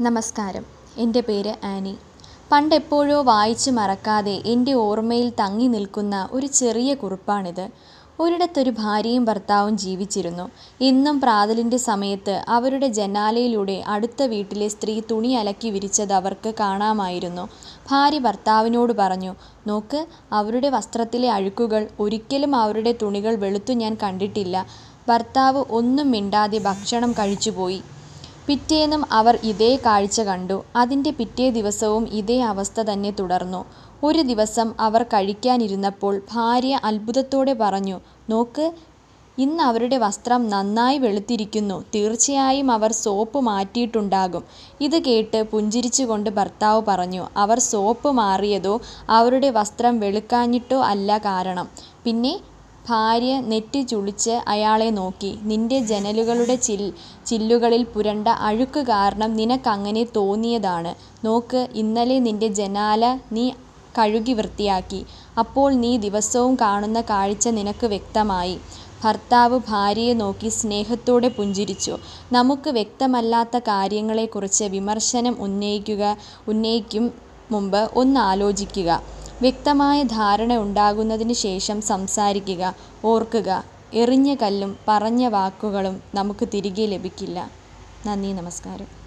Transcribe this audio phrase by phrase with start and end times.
[0.00, 0.64] നമസ്കാരം.
[0.98, 1.96] എന്റെ പേര് ആനി.
[2.52, 7.68] പണ്ടെപ്പോഴോ വായിച്ച് മറക്കാതെ എന്റെ ഓർമ്മയിൽ തങ്ങി നിൽക്കുന്ന ഒരു ചെറിയ കുറിപ്പാണിത്.
[8.20, 10.50] ഒരിടത്തൊരു ഭാര്യയും ഭർത്താവും ജീവിച്ചിരുന്നു.
[10.80, 17.48] എന്നും പ്രാതലിന്റെ സമയത്ത് അവരുടെ ജനാലയിലൂടെ അടുത്ത വീട്ടിലെ സ്ത്രീ തുണി അലക്കി വിരിച്ചത് അവർക്ക് കാണാമായിരുന്നു.
[17.90, 19.34] ഭാര്യ ഭർത്താവിനോട് പറഞ്ഞു
[19.66, 24.66] നോക്ക് അവരുടെ വസ്ത്രത്തിലെ അഴുക്കുകൾ ഒരിക്കലും അവരുടെ തുണികൾ വെളുത്തു ഞാൻ കണ്ടിട്ടില്ല.
[25.08, 27.82] ഭർത്താവ് ഒന്നും മിണ്ടാതെ ഭക്ഷണം കഴിച്ചുപോയി.
[28.48, 30.56] പിറ്റേന്നും അവർ ഇതേ കാഴ്ച കണ്ടു.
[30.76, 33.60] അതിന്റെ പിറ്റേ ദിവസവും ഇതേ അവസ്ഥ തന്നെ തുടർന്നു.
[34.02, 37.98] ഒരു ദിവസം അവർ കഴിക്കാനിരുന്നപ്പോൾ ഭാര്യ അത്ഭുതത്തോടെ പറഞ്ഞു
[38.30, 38.66] നോക്ക്
[39.38, 41.76] ഇന്ന് അവരുടെ വസ്ത്രം നന്നായി വെളുത്തിരിക്കുന്നു.
[41.94, 44.42] തീർച്ചയായും അവർ സോപ്പ് മാറ്റിയിട്ടുണ്ടാകും.
[44.80, 48.74] ഇത് കേട്ട് പുഞ്ചിരിച്ചുകൊണ്ട് ഭർത്താവ് പറഞ്ഞു അവർ സോപ്പ് മാറിയതോ
[49.10, 51.68] അവരുടെ വസ്ത്രം വെളുക്കാഞ്ഞിട്ടോ അല്ല കാരണം.
[52.04, 52.34] പിന്നെ
[52.88, 55.30] ഭാര്യ നെറ്റി ചുളിച്ച് അയാളെ നോക്കി.
[55.50, 56.56] നിന്റെ ജനലുകളുടെ
[57.28, 60.92] ചില്ലുകളിൽ പുരണ്ട അഴുക്ക് കാരണം നിനക്കങ്ങനെ തോന്നിയതാണ്.
[61.26, 63.02] നോക്ക് ഇന്നലെ നിന്റെ ജനാല
[63.36, 63.46] നീ
[63.98, 65.00] കഴുകി വൃത്തിയാക്കി.
[65.38, 68.56] അപ്പോൾ നീ ദിവസവും കാണുന്ന കാഴ്ച നിനക്ക് വ്യക്തമായി
[69.02, 71.94] ഭർത്താവ് ഭാര്യയെ നോക്കി സ്നേഹത്തോടെ പുഞ്ചിരിച്ചു.
[72.36, 76.04] നമുക്ക് വ്യക്തമല്ലാത്ത കാര്യങ്ങളെക്കുറിച്ച് വിമർശനം ഉന്നയിക്കുക
[76.52, 77.06] ഉന്നയിക്കും
[77.52, 78.90] മുമ്പ് ഒന്ന് ആലോചിക്കുക.
[79.40, 87.48] വ്യക്തമായ ധാരണ ഉണ്ടാകുന്നതിന് ശേഷം സംസാരിക്കുക ഓർക്കുക എറിഞ്ഞ കല്ലും പറഞ്ഞ വാക്കുകളും നമുക്ക് തിരികെ ലഭിക്കില്ല.
[88.06, 89.03] നന്ദി നമസ്കാരം.